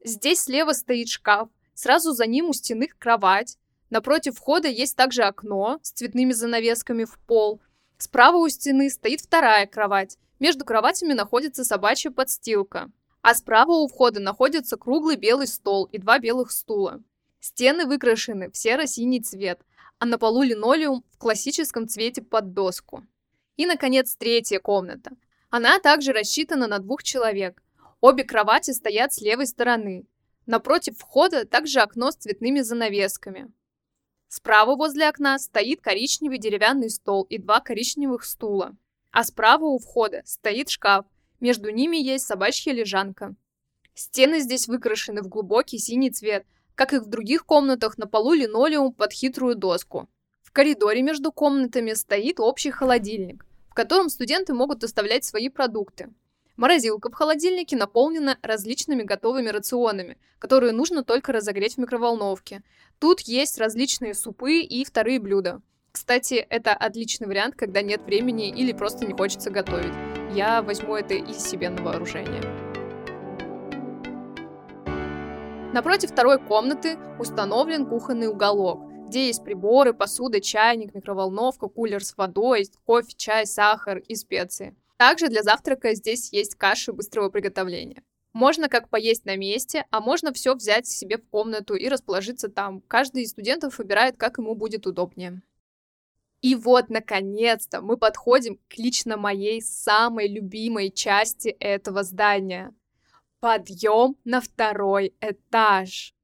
Здесь 0.03 0.41
слева 0.41 0.71
стоит 0.71 1.09
шкаф, 1.09 1.49
сразу 1.73 2.13
за 2.13 2.25
ним 2.25 2.49
у 2.49 2.53
стены 2.53 2.87
кровать. 2.87 3.57
Напротив 3.89 4.37
входа 4.37 4.67
есть 4.67 4.95
также 4.95 5.23
окно 5.23 5.79
с 5.83 5.91
цветными 5.91 6.31
занавесками 6.31 7.03
в 7.03 7.19
пол. 7.27 7.61
Справа 7.97 8.37
у 8.37 8.47
стены 8.47 8.89
стоит 8.89 9.21
вторая 9.21 9.67
кровать. 9.67 10.17
Между 10.41 10.65
кроватями 10.65 11.13
находится 11.13 11.63
собачья 11.63 12.11
подстилка 12.11 12.91
а 13.21 13.35
справа 13.35 13.71
у 13.71 13.87
входа 13.87 14.19
находится 14.19 14.77
круглый 14.77 15.15
белый 15.15 15.47
стол 15.47 15.85
и 15.85 15.97
два 15.97 16.19
белых 16.19 16.51
стула. 16.51 17.01
Стены 17.39 17.85
выкрашены 17.85 18.49
в 18.49 18.57
серо-синий 18.57 19.21
цвет, 19.21 19.61
а 19.99 20.05
на 20.05 20.17
полу 20.17 20.43
линолеум 20.43 21.03
в 21.11 21.17
классическом 21.17 21.87
цвете 21.87 22.21
под 22.21 22.53
доску. 22.53 23.03
И, 23.57 23.65
наконец, 23.65 24.15
третья 24.15 24.59
комната. 24.59 25.11
Она 25.49 25.79
также 25.79 26.13
рассчитана 26.13 26.67
на 26.67 26.79
двух 26.79 27.03
человек. 27.03 27.61
Обе 27.99 28.23
кровати 28.23 28.71
стоят 28.71 29.13
с 29.13 29.21
левой 29.21 29.45
стороны. 29.45 30.05
Напротив 30.47 30.97
входа 30.97 31.45
также 31.45 31.81
окно 31.81 32.11
с 32.11 32.15
цветными 32.15 32.61
занавесками. 32.61 33.51
Справа 34.27 34.75
возле 34.75 35.07
окна 35.07 35.37
стоит 35.37 35.81
коричневый 35.81 36.39
деревянный 36.39 36.89
стол 36.89 37.23
и 37.23 37.37
два 37.37 37.59
коричневых 37.59 38.23
стула. 38.23 38.75
А 39.11 39.23
справа 39.23 39.65
у 39.65 39.77
входа 39.77 40.21
стоит 40.25 40.69
шкаф 40.69 41.05
между 41.41 41.71
ними 41.71 41.97
есть 41.97 42.27
собачья 42.27 42.71
лежанка. 42.71 43.35
Стены 43.95 44.39
здесь 44.39 44.67
выкрашены 44.67 45.23
в 45.23 45.27
глубокий 45.27 45.79
синий 45.79 46.11
цвет, 46.11 46.45
как 46.75 46.93
и 46.93 46.99
в 46.99 47.07
других 47.07 47.45
комнатах 47.45 47.97
на 47.97 48.07
полу 48.07 48.33
линолеум 48.33 48.93
под 48.93 49.11
хитрую 49.11 49.55
доску. 49.55 50.07
В 50.43 50.51
коридоре 50.51 51.01
между 51.01 51.31
комнатами 51.31 51.93
стоит 51.93 52.39
общий 52.39 52.69
холодильник, 52.69 53.45
в 53.69 53.73
котором 53.73 54.09
студенты 54.09 54.53
могут 54.53 54.83
оставлять 54.83 55.25
свои 55.25 55.49
продукты. 55.49 56.13
Морозилка 56.57 57.09
в 57.09 57.13
холодильнике 57.13 57.75
наполнена 57.75 58.37
различными 58.43 59.01
готовыми 59.01 59.49
рационами, 59.49 60.19
которые 60.37 60.73
нужно 60.73 61.03
только 61.03 61.31
разогреть 61.31 61.75
в 61.75 61.77
микроволновке. 61.79 62.61
Тут 62.99 63.21
есть 63.21 63.57
различные 63.57 64.13
супы 64.13 64.59
и 64.59 64.85
вторые 64.85 65.19
блюда. 65.19 65.61
Кстати, 65.91 66.45
это 66.49 66.73
отличный 66.73 67.27
вариант, 67.27 67.55
когда 67.55 67.81
нет 67.81 68.01
времени 68.03 68.49
или 68.49 68.73
просто 68.73 69.05
не 69.05 69.13
хочется 69.13 69.49
готовить 69.49 69.93
я 70.33 70.61
возьму 70.61 70.95
это 70.95 71.13
и 71.13 71.33
себе 71.33 71.69
на 71.69 71.81
вооружение. 71.81 72.41
Напротив 75.73 76.11
второй 76.11 76.39
комнаты 76.39 76.97
установлен 77.19 77.85
кухонный 77.85 78.27
уголок, 78.27 78.81
где 79.07 79.27
есть 79.27 79.43
приборы, 79.43 79.93
посуда, 79.93 80.41
чайник, 80.41 80.93
микроволновка, 80.93 81.67
кулер 81.67 82.03
с 82.03 82.15
водой, 82.17 82.65
кофе, 82.85 83.13
чай, 83.15 83.45
сахар 83.45 83.99
и 83.99 84.15
специи. 84.15 84.75
Также 84.97 85.27
для 85.27 85.43
завтрака 85.43 85.93
здесь 85.95 86.31
есть 86.31 86.55
каши 86.55 86.91
быстрого 86.93 87.29
приготовления. 87.29 88.03
Можно 88.33 88.69
как 88.69 88.89
поесть 88.89 89.25
на 89.25 89.35
месте, 89.35 89.85
а 89.91 89.99
можно 89.99 90.31
все 90.31 90.55
взять 90.55 90.87
себе 90.87 91.17
в 91.17 91.27
комнату 91.29 91.75
и 91.75 91.89
расположиться 91.89 92.47
там. 92.47 92.81
Каждый 92.87 93.23
из 93.23 93.31
студентов 93.31 93.77
выбирает, 93.77 94.15
как 94.15 94.37
ему 94.37 94.55
будет 94.55 94.87
удобнее. 94.87 95.41
И 96.41 96.55
вот, 96.55 96.89
наконец-то, 96.89 97.81
мы 97.81 97.97
подходим 97.97 98.59
к 98.67 98.77
лично 98.77 99.15
моей 99.15 99.61
самой 99.61 100.27
любимой 100.27 100.89
части 100.89 101.49
этого 101.49 102.03
здания. 102.03 102.73
Подъем 103.39 104.15
на 104.23 104.41
второй 104.41 105.13
этаж. 105.21 106.15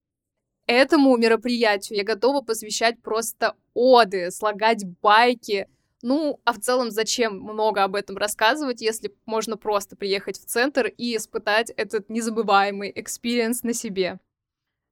Этому 0.66 1.16
мероприятию 1.18 1.98
я 1.98 2.04
готова 2.04 2.42
посвящать 2.42 3.02
просто 3.02 3.56
оды, 3.74 4.32
слагать 4.32 4.84
байки. 5.02 5.68
Ну, 6.02 6.40
а 6.46 6.54
в 6.54 6.60
целом 6.60 6.92
зачем 6.92 7.40
много 7.40 7.84
об 7.84 7.96
этом 7.96 8.18
рассказывать, 8.18 8.82
если 8.82 9.16
можно 9.26 9.56
просто 9.56 9.96
приехать 9.96 10.40
в 10.40 10.46
центр 10.46 10.88
и 10.88 11.16
испытать 11.16 11.70
этот 11.72 12.10
незабываемый 12.10 12.92
experience 12.94 13.64
на 13.64 13.74
себе. 13.74 14.20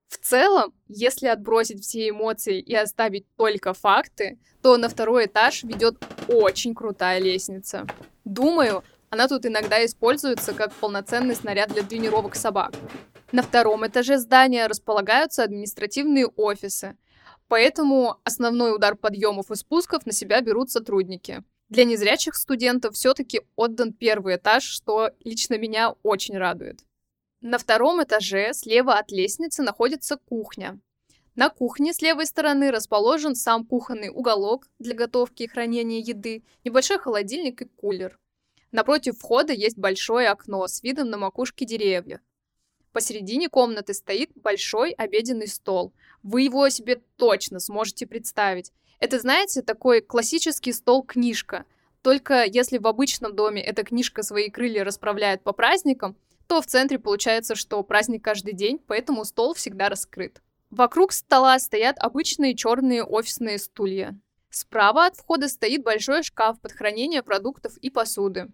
В 0.08 0.18
целом, 0.18 0.74
если 0.88 1.28
отбросить 1.28 1.84
все 1.84 2.10
эмоции 2.10 2.60
и 2.60 2.76
оставить 2.76 3.26
только 3.36 3.74
факты, 3.74 4.40
то 4.62 4.78
на 4.78 4.90
второй 4.90 5.26
этаж 5.26 5.64
ведет 5.64 6.04
очень 6.28 6.74
крутая 6.74 7.20
лестница. 7.20 7.86
Думаю, 8.24 8.84
она 9.10 9.28
тут 9.28 9.46
иногда 9.46 9.86
используется 9.86 10.54
как 10.54 10.74
полноценный 10.74 11.36
снаряд 11.36 11.72
для 11.72 11.84
тренировок 11.84 12.36
собак. 12.36 12.74
На 13.32 13.42
втором 13.42 13.86
этаже 13.86 14.18
здания 14.18 14.68
располагаются 14.68 15.44
административные 15.44 16.28
офисы, 16.28 16.98
поэтому 17.48 18.18
основной 18.24 18.76
удар 18.76 18.96
подъемов 18.96 19.52
и 19.52 19.56
спусков 19.56 20.06
на 20.06 20.12
себя 20.12 20.42
берут 20.42 20.72
сотрудники. 20.72 21.44
Для 21.70 21.84
незрячих 21.84 22.36
студентов 22.36 22.96
все-таки 22.96 23.42
отдан 23.56 23.94
первый 23.94 24.36
этаж, 24.36 24.64
что 24.64 25.12
лично 25.24 25.58
меня 25.58 25.96
очень 26.04 26.38
радует. 26.38 26.82
На 27.48 27.60
втором 27.60 28.02
этаже 28.02 28.56
слева 28.56 28.98
от 28.98 29.12
лестницы 29.12 29.62
находится 29.62 30.18
кухня. 30.18 30.80
На 31.36 31.50
кухне 31.50 31.94
с 31.94 32.02
левой 32.02 32.26
стороны 32.26 32.72
расположен 32.72 33.36
сам 33.36 33.68
кухонный 33.68 34.10
уголок 34.10 34.68
для 34.80 34.96
готовки 34.96 35.44
и 35.44 35.48
хранения 35.48 36.00
еды, 36.00 36.44
небольшой 36.64 36.98
холодильник 36.98 37.62
и 37.62 37.66
кулер. 37.66 38.18
Напротив 38.72 39.20
входа 39.20 39.54
есть 39.54 39.78
большое 39.78 40.30
окно 40.30 40.66
с 40.66 40.82
видом 40.82 41.12
на 41.12 41.20
макушки 41.20 41.66
деревьев. 41.66 42.20
Посередине 42.92 43.48
комнаты 43.48 43.94
стоит 43.94 44.32
большой 44.34 44.94
обеденный 44.94 45.48
стол. 45.48 45.94
Вы 46.24 46.42
его 46.42 46.68
себе 46.70 47.04
точно 47.16 47.60
сможете 47.60 48.08
представить. 48.08 48.74
Это, 49.00 49.20
знаете, 49.20 49.62
такой 49.62 50.02
классический 50.02 50.74
стол-книжка. 50.74 51.66
Только 52.02 52.44
если 52.44 52.80
в 52.80 52.88
обычном 52.88 53.36
доме 53.36 53.64
эта 53.64 53.84
книжка 53.84 54.24
свои 54.24 54.50
крылья 54.50 54.84
расправляет 54.84 55.44
по 55.44 55.52
праздникам, 55.54 56.18
то 56.48 56.62
в 56.62 56.66
центре 56.66 57.00
получается, 57.00 57.56
что 57.56 57.82
праздник 57.84 58.24
каждый 58.24 58.54
день, 58.54 58.80
поэтому 58.86 59.26
стол 59.26 59.54
всегда 59.54 59.90
раскрыт. 59.90 60.42
Вокруг 60.70 61.12
стола 61.12 61.58
стоят 61.60 61.98
обычные 62.00 62.56
черные 62.56 63.04
офисные 63.04 63.58
стулья. 63.58 64.20
Справа 64.50 65.06
от 65.06 65.16
входа 65.18 65.48
стоит 65.48 65.84
большой 65.84 66.24
шкаф 66.24 66.60
под 66.62 66.72
хранение 66.72 67.24
продуктов 67.24 67.78
и 67.78 67.90
посуды. 67.90 68.48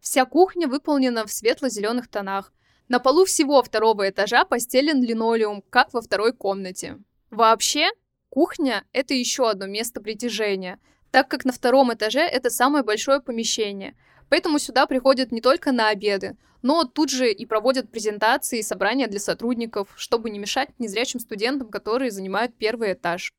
Вся 0.00 0.24
кухня 0.24 0.68
выполнена 0.68 1.26
в 1.26 1.32
светло-зеленых 1.32 2.08
тонах. 2.08 2.52
На 2.88 2.98
полу 2.98 3.24
всего 3.24 3.62
второго 3.62 4.08
этажа 4.08 4.44
постелен 4.44 5.02
линолеум, 5.02 5.62
как 5.70 5.94
во 5.94 6.02
второй 6.02 6.32
комнате. 6.32 6.98
Вообще, 7.30 7.88
кухня— 8.28 8.84
это 8.92 9.14
еще 9.14 9.48
одно 9.48 9.66
место 9.66 10.00
притяжения, 10.00 10.78
так 11.10 11.28
как 11.28 11.44
на 11.44 11.52
втором 11.52 11.94
этаже 11.94 12.20
это 12.20 12.50
самое 12.50 12.84
большое 12.84 13.20
помещение. 13.20 13.96
Поэтому 14.34 14.58
сюда 14.58 14.86
приходят 14.86 15.30
не 15.30 15.40
только 15.40 15.70
на 15.70 15.90
обеды, 15.90 16.36
но 16.60 16.82
тут 16.82 17.08
же 17.08 17.30
и 17.30 17.46
проводят 17.46 17.92
презентации 17.92 18.58
и 18.58 18.64
собрания 18.64 19.06
для 19.06 19.20
сотрудников, 19.20 19.90
чтобы 19.94 20.28
не 20.28 20.40
мешать 20.40 20.70
незрячим 20.80 21.20
студентам, 21.20 21.68
которые 21.68 22.10
занимают 22.10 22.52
первый 22.56 22.94
этаж. 22.94 23.32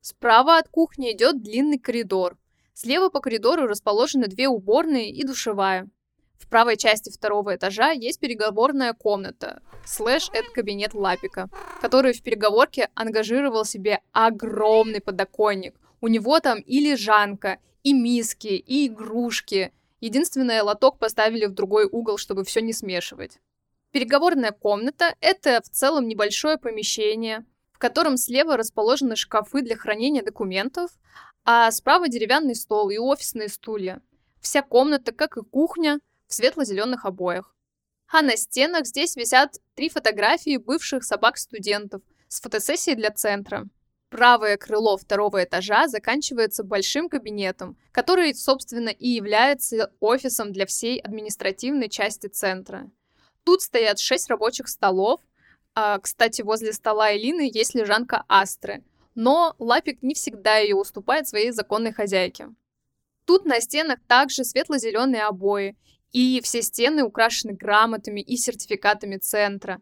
Справа 0.00 0.56
от 0.56 0.70
кухни 0.70 1.12
идет 1.12 1.42
длинный 1.42 1.78
коридор. 1.78 2.38
Слева 2.72 3.10
по 3.10 3.20
коридору 3.20 3.66
расположены 3.66 4.26
две 4.26 4.48
уборные 4.48 5.10
и 5.10 5.24
душевая. 5.24 5.90
В 6.38 6.48
правой 6.48 6.78
части 6.78 7.12
второго 7.12 7.54
этажа 7.54 7.90
есть 7.90 8.18
переговорная 8.18 8.94
комната, 8.94 9.60
слэш 9.84 10.30
это 10.32 10.50
кабинет 10.52 10.94
Лапика, 10.94 11.50
который 11.82 12.14
в 12.14 12.22
переговорке 12.22 12.88
ангажировал 12.94 13.66
себе 13.66 14.00
огромный 14.12 15.02
подоконник. 15.02 15.74
У 16.00 16.08
него 16.08 16.40
там 16.40 16.60
и 16.60 16.80
лежанка, 16.80 17.58
и 17.82 17.92
миски, 17.92 18.46
и 18.46 18.86
игрушки. 18.86 19.74
Единственное, 20.00 20.62
лоток 20.62 20.98
поставили 20.98 21.46
в 21.46 21.54
другой 21.54 21.86
угол, 21.86 22.18
чтобы 22.18 22.44
все 22.44 22.60
не 22.60 22.72
смешивать. 22.72 23.38
Переговорная 23.90 24.52
комната— 24.52 25.14
это 25.20 25.60
в 25.62 25.70
целом 25.70 26.08
небольшое 26.08 26.58
помещение, 26.58 27.46
в 27.72 27.78
котором 27.78 28.16
слева 28.16 28.56
расположены 28.56 29.16
шкафы 29.16 29.62
для 29.62 29.76
хранения 29.76 30.22
документов, 30.22 30.90
а 31.44 31.70
справа 31.70 32.08
деревянный 32.08 32.54
стол 32.54 32.90
и 32.90 32.98
офисные 32.98 33.48
стулья. 33.48 34.00
Вся 34.40 34.62
комната, 34.62 35.12
как 35.12 35.36
и 35.36 35.42
кухня, 35.42 36.00
в 36.26 36.34
светло-зеленых 36.34 37.04
обоях. 37.04 37.54
А 38.08 38.22
на 38.22 38.36
стенах 38.36 38.86
здесь 38.86 39.16
висят 39.16 39.56
три 39.74 39.88
фотографии 39.88 40.56
бывших 40.56 41.04
собак-студентов 41.04 42.02
с 42.28 42.40
фотосессией 42.40 42.96
для 42.96 43.10
центра. 43.10 43.66
Правое 44.10 44.56
крыло 44.56 44.96
второго 44.96 45.42
этажа 45.42 45.88
заканчивается 45.88 46.62
большим 46.62 47.08
кабинетом, 47.08 47.76
который, 47.90 48.34
собственно, 48.34 48.90
и 48.90 49.08
является 49.08 49.92
офисом 50.00 50.52
для 50.52 50.66
всей 50.66 51.00
административной 51.00 51.88
части 51.88 52.28
центра. 52.28 52.90
Тут 53.44 53.62
стоят 53.62 53.98
шесть 53.98 54.28
рабочих 54.28 54.68
столов. 54.68 55.20
А, 55.74 55.98
кстати, 55.98 56.42
возле 56.42 56.72
стола 56.72 57.16
Элины 57.16 57.50
есть 57.52 57.74
лежанка 57.74 58.24
Астры, 58.28 58.84
но 59.14 59.54
Лапик 59.58 60.02
не 60.02 60.14
всегда 60.14 60.58
ее 60.58 60.76
уступает 60.76 61.26
своей 61.26 61.50
законной 61.50 61.92
хозяйке. 61.92 62.48
Тут 63.24 63.44
на 63.44 63.60
стенах 63.60 63.98
также 64.06 64.44
светло-зеленые 64.44 65.24
обои, 65.24 65.76
и 66.12 66.40
все 66.42 66.62
стены 66.62 67.02
украшены 67.02 67.54
грамотами 67.54 68.20
и 68.20 68.36
сертификатами 68.36 69.16
центра. 69.16 69.80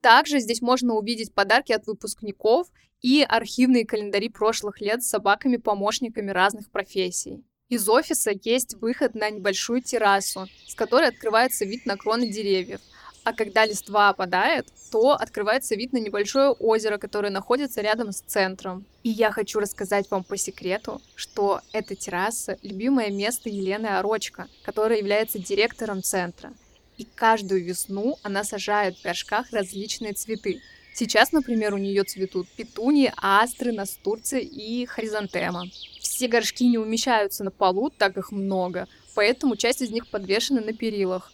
Также 0.00 0.38
здесь 0.38 0.62
можно 0.62 0.94
увидеть 0.94 1.34
подарки 1.34 1.72
от 1.72 1.86
выпускников 1.86 2.68
и 3.02 3.22
архивные 3.22 3.86
календари 3.86 4.28
прошлых 4.28 4.80
лет 4.80 5.02
с 5.02 5.08
собаками-помощниками 5.08 6.30
разных 6.30 6.70
профессий. 6.70 7.44
Из 7.68 7.86
офиса 7.88 8.32
есть 8.42 8.74
выход 8.80 9.14
на 9.14 9.28
небольшую 9.28 9.82
террасу, 9.82 10.48
с 10.66 10.74
которой 10.74 11.08
открывается 11.08 11.66
вид 11.66 11.84
на 11.84 11.96
кроны 11.96 12.28
деревьев. 12.28 12.80
А 13.24 13.34
когда 13.34 13.66
листва 13.66 14.08
опадает, 14.08 14.68
то 14.90 15.12
открывается 15.12 15.74
вид 15.74 15.92
на 15.92 15.98
небольшое 15.98 16.50
озеро, 16.50 16.96
которое 16.96 17.28
находится 17.28 17.82
рядом 17.82 18.12
с 18.12 18.20
центром. 18.20 18.86
И 19.02 19.10
я 19.10 19.32
хочу 19.32 19.60
рассказать 19.60 20.10
вам 20.10 20.24
по 20.24 20.38
секрету, 20.38 21.02
что 21.14 21.60
эта 21.72 21.94
терраса— 21.94 22.56
любимое 22.62 23.10
место 23.10 23.50
Елены 23.50 23.88
Орочка, 23.88 24.48
которая 24.62 24.98
является 24.98 25.38
директором 25.38 26.02
центра. 26.02 26.54
И 26.96 27.04
каждую 27.04 27.62
весну 27.62 28.16
она 28.22 28.44
сажает 28.44 28.96
в 28.96 29.02
горшках 29.02 29.50
различные 29.52 30.14
цветы. 30.14 30.62
Сейчас, 30.98 31.30
например, 31.30 31.74
у 31.74 31.78
нее 31.78 32.02
цветут 32.02 32.48
петунии, 32.56 33.12
астры, 33.18 33.70
настурции 33.70 34.42
и 34.42 34.84
хризантема. 34.84 35.66
Все 36.00 36.26
горшки 36.26 36.66
не 36.66 36.76
умещаются 36.76 37.44
на 37.44 37.52
полу, 37.52 37.88
так 37.88 38.16
их 38.16 38.32
много, 38.32 38.88
поэтому 39.14 39.54
часть 39.54 39.80
из 39.80 39.90
них 39.90 40.08
подвешена 40.08 40.60
на 40.60 40.72
перилах. 40.72 41.32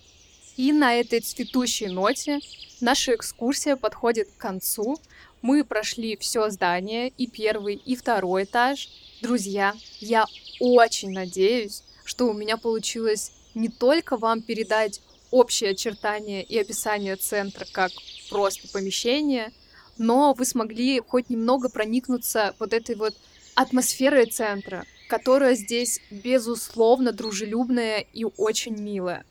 И 0.58 0.71
на 0.71 0.95
этой 0.97 1.21
цветущей 1.21 1.86
ноте 1.86 2.41
наша 2.82 3.15
экскурсия 3.15 3.76
подходит 3.76 4.28
к 4.32 4.36
концу. 4.36 4.99
Мы 5.41 5.65
прошли 5.65 6.19
все 6.19 6.50
здание, 6.50 7.08
и 7.08 7.26
первый, 7.26 7.76
и 7.76 7.97
второй 7.97 8.45
этаж. 8.45 8.91
Друзья, 9.23 9.75
я 9.99 10.26
очень 10.60 11.12
надеюсь, 11.12 11.84
что 12.04 12.28
у 12.28 12.34
меня 12.34 12.58
получилось 12.58 13.32
не 13.54 13.71
только 13.71 14.19
вам 14.19 14.43
передать 14.43 15.00
общие 15.30 15.71
очертания 15.71 16.43
и 16.43 16.58
описание 16.58 17.17
центра 17.17 17.67
как 17.73 17.93
просто 18.28 18.69
помещение, 18.69 19.52
но 19.99 20.35
вы 20.35 20.45
смогли 20.45 21.00
хоть 21.00 21.30
немного 21.30 21.69
проникнуться 21.69 22.54
вот 22.59 22.73
этой 22.73 22.97
вот 22.97 23.15
атмосферой 23.54 24.26
центра, 24.26 24.85
которая 25.09 25.54
здесь 25.54 26.00
безусловно 26.11 27.13
дружелюбная 27.13 27.99
и 28.00 28.25
очень 28.25 28.76
милая. 28.76 29.25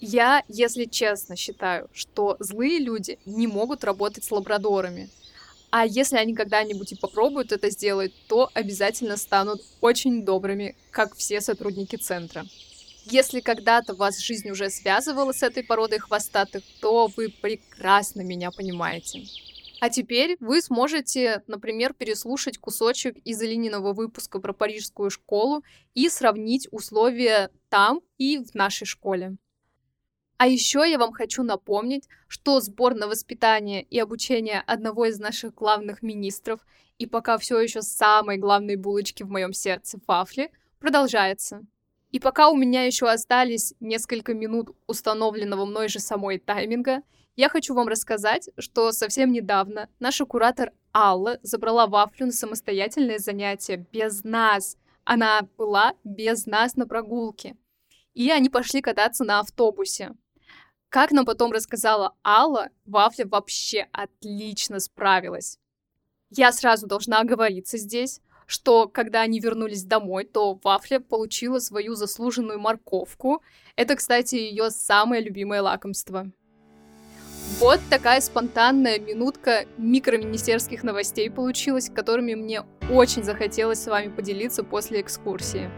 Я, 0.00 0.44
если 0.48 0.84
честно, 0.84 1.34
считаю, 1.36 1.88
что 1.92 2.36
злые 2.40 2.78
люди 2.78 3.18
не 3.24 3.46
могут 3.46 3.84
работать 3.84 4.24
с 4.24 4.30
лабрадорами. 4.30 5.08
А 5.70 5.84
если 5.84 6.16
они 6.16 6.34
когда-нибудь 6.34 6.92
и 6.92 6.96
попробуют 6.96 7.52
это 7.52 7.70
сделать, 7.70 8.12
то 8.26 8.50
обязательно 8.54 9.16
станут 9.16 9.60
очень 9.80 10.24
добрыми, 10.24 10.76
как 10.90 11.14
все 11.16 11.40
сотрудники 11.40 11.96
центра. 11.96 12.46
Если 13.04 13.40
когда-то 13.40 13.94
вас 13.94 14.18
жизнь 14.18 14.50
уже 14.50 14.70
связывала 14.70 15.32
с 15.32 15.42
этой 15.42 15.62
породой 15.62 15.98
хвостатых, 15.98 16.62
то 16.80 17.10
вы 17.16 17.28
прекрасно 17.28 18.20
меня 18.20 18.50
понимаете. 18.50 19.24
А 19.80 19.90
теперь 19.90 20.36
вы 20.40 20.60
сможете, 20.60 21.42
например, 21.46 21.94
переслушать 21.94 22.58
кусочек 22.58 23.16
из 23.18 23.40
Илининого 23.40 23.92
выпуска 23.92 24.40
про 24.40 24.52
парижскую 24.52 25.10
школу 25.10 25.62
и 25.94 26.08
сравнить 26.08 26.66
условия 26.72 27.50
там 27.68 28.00
и 28.16 28.38
в 28.38 28.54
нашей 28.54 28.86
школе. 28.86 29.36
А 30.36 30.46
еще 30.46 30.84
я 30.88 30.98
вам 30.98 31.12
хочу 31.12 31.42
напомнить, 31.42 32.08
что 32.28 32.60
сбор 32.60 32.94
на 32.94 33.08
воспитание 33.08 33.82
и 33.82 33.98
обучение 33.98 34.62
одного 34.66 35.06
из 35.06 35.18
наших 35.18 35.54
главных 35.54 36.02
министров 36.02 36.60
и 36.98 37.06
пока 37.06 37.38
все 37.38 37.60
еще 37.60 37.82
самой 37.82 38.36
главной 38.36 38.76
булочки 38.76 39.22
в 39.22 39.30
моем 39.30 39.52
сердце 39.52 39.98
вафли 40.06 40.50
продолжается. 40.78 41.62
И 42.10 42.20
пока 42.20 42.50
у 42.50 42.56
меня 42.56 42.84
еще 42.84 43.10
остались 43.10 43.74
несколько 43.80 44.32
минут 44.32 44.74
установленного 44.86 45.66
мной 45.66 45.88
же 45.88 45.98
самой 45.98 46.38
тайминга, 46.38 47.02
я 47.38 47.48
хочу 47.48 47.72
вам 47.72 47.86
рассказать, 47.86 48.50
что 48.58 48.90
совсем 48.90 49.30
недавно 49.30 49.88
наша 50.00 50.26
куратор 50.26 50.72
Алла 50.92 51.38
забрала 51.42 51.86
вафлю 51.86 52.26
на 52.26 52.32
самостоятельное 52.32 53.20
занятие 53.20 53.86
без 53.92 54.24
нас. 54.24 54.76
Она 55.04 55.42
была 55.56 55.94
без 56.02 56.46
нас 56.46 56.74
на 56.74 56.84
прогулке. 56.84 57.56
И 58.12 58.28
они 58.32 58.48
пошли 58.48 58.80
кататься 58.80 59.22
на 59.22 59.38
автобусе. 59.38 60.16
Как 60.88 61.12
нам 61.12 61.24
потом 61.24 61.52
рассказала 61.52 62.16
Алла, 62.24 62.70
Вафля 62.84 63.24
вообще 63.24 63.86
отлично 63.92 64.80
справилась. 64.80 65.60
Я 66.30 66.50
сразу 66.50 66.88
должна 66.88 67.20
оговориться 67.20 67.78
здесь, 67.78 68.20
что 68.46 68.88
когда 68.88 69.20
они 69.20 69.38
вернулись 69.38 69.84
домой, 69.84 70.24
то 70.24 70.58
Вафля 70.64 70.98
получила 70.98 71.60
свою 71.60 71.94
заслуженную 71.94 72.58
морковку. 72.58 73.44
Это, 73.76 73.94
кстати, 73.94 74.34
ее 74.34 74.70
самое 74.70 75.22
любимое 75.22 75.62
лакомство. 75.62 76.32
Вот 77.56 77.80
такая 77.90 78.20
спонтанная 78.20 79.00
минутка 79.00 79.64
микроминистерских 79.78 80.84
новостей 80.84 81.28
получилась, 81.28 81.90
которыми 81.90 82.34
мне 82.34 82.62
очень 82.88 83.24
захотелось 83.24 83.82
с 83.82 83.86
вами 83.88 84.08
поделиться 84.08 84.62
после 84.62 85.00
экскурсии. 85.00 85.68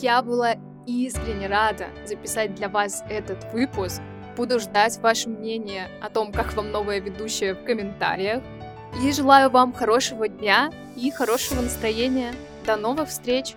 Я 0.00 0.22
была 0.22 0.54
искренне 0.86 1.46
рада 1.48 1.88
записать 2.06 2.54
для 2.54 2.68
вас 2.68 3.04
этот 3.10 3.52
выпуск. 3.52 4.00
Буду 4.36 4.60
ждать 4.60 4.98
ваше 4.98 5.28
мнение 5.28 5.88
о 6.00 6.08
том, 6.08 6.32
как 6.32 6.54
вам 6.54 6.70
новая 6.70 7.00
ведущая 7.00 7.54
в 7.54 7.64
комментариях. 7.64 8.42
И 9.04 9.12
желаю 9.12 9.50
вам 9.50 9.74
хорошего 9.74 10.26
дня 10.26 10.70
и 10.96 11.10
хорошего 11.10 11.60
настроения. 11.60 12.32
До 12.64 12.76
новых 12.76 13.08
встреч! 13.08 13.56